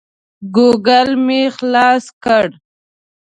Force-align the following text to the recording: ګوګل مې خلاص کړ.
ګوګل 0.55 1.09
مې 1.25 1.41
خلاص 1.57 2.05
کړ. 2.23 2.45